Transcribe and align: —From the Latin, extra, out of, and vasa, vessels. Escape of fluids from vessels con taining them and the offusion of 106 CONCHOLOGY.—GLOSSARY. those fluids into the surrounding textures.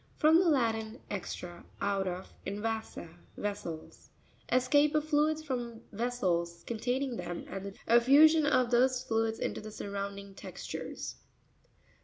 —From 0.17 0.39
the 0.39 0.49
Latin, 0.49 0.99
extra, 1.11 1.63
out 1.79 2.07
of, 2.07 2.33
and 2.43 2.59
vasa, 2.59 3.19
vessels. 3.37 4.09
Escape 4.51 4.95
of 4.95 5.07
fluids 5.07 5.43
from 5.43 5.81
vessels 5.91 6.63
con 6.65 6.77
taining 6.79 7.17
them 7.17 7.45
and 7.47 7.63
the 7.67 7.75
offusion 7.87 8.47
of 8.47 8.71
106 8.71 8.71
CONCHOLOGY.—GLOSSARY. 8.71 8.71
those 8.81 9.03
fluids 9.03 9.39
into 9.39 9.61
the 9.61 9.71
surrounding 9.71 10.33
textures. 10.33 11.17